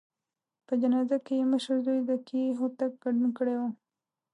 په 0.67 0.73
جنازه 0.81 1.17
کې 1.25 1.33
یې 1.39 1.49
مشر 1.53 1.75
زوی 1.85 1.99
ذکي 2.09 2.43
هوتک 2.59 2.91
ګډون 3.03 3.29
کړی 3.37 3.55
و. 3.59 3.61